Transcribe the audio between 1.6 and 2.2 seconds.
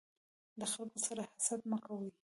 مه کوی.